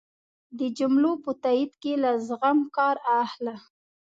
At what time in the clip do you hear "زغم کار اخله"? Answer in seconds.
2.27-3.55